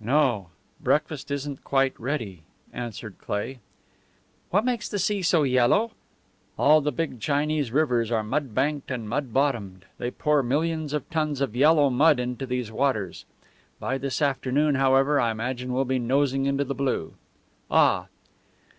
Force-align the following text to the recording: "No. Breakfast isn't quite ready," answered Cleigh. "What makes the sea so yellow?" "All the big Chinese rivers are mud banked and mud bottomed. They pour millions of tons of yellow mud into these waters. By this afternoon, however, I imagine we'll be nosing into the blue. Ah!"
"No. 0.00 0.48
Breakfast 0.80 1.30
isn't 1.30 1.62
quite 1.62 1.92
ready," 2.00 2.44
answered 2.72 3.16
Cleigh. 3.18 3.56
"What 4.48 4.64
makes 4.64 4.88
the 4.88 4.98
sea 4.98 5.20
so 5.20 5.42
yellow?" 5.42 5.90
"All 6.58 6.80
the 6.80 6.90
big 6.90 7.20
Chinese 7.20 7.70
rivers 7.70 8.10
are 8.10 8.22
mud 8.22 8.54
banked 8.54 8.90
and 8.90 9.06
mud 9.06 9.34
bottomed. 9.34 9.84
They 9.98 10.10
pour 10.10 10.42
millions 10.42 10.94
of 10.94 11.10
tons 11.10 11.42
of 11.42 11.54
yellow 11.54 11.90
mud 11.90 12.18
into 12.18 12.46
these 12.46 12.72
waters. 12.72 13.26
By 13.78 13.98
this 13.98 14.22
afternoon, 14.22 14.76
however, 14.76 15.20
I 15.20 15.30
imagine 15.30 15.74
we'll 15.74 15.84
be 15.84 15.98
nosing 15.98 16.46
into 16.46 16.64
the 16.64 16.74
blue. 16.74 17.12
Ah!" 17.70 18.06